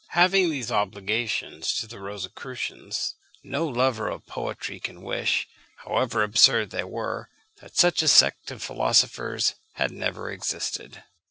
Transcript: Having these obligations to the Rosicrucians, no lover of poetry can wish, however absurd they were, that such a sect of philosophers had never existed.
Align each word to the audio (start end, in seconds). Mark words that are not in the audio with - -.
Having 0.15 0.49
these 0.49 0.71
obligations 0.71 1.75
to 1.75 1.85
the 1.85 1.99
Rosicrucians, 1.99 3.13
no 3.43 3.67
lover 3.67 4.07
of 4.09 4.25
poetry 4.25 4.79
can 4.79 5.03
wish, 5.03 5.47
however 5.85 6.23
absurd 6.23 6.71
they 6.71 6.83
were, 6.85 7.29
that 7.61 7.77
such 7.77 8.01
a 8.01 8.07
sect 8.07 8.49
of 8.49 8.63
philosophers 8.63 9.53
had 9.73 9.91
never 9.91 10.31
existed. 10.31 11.03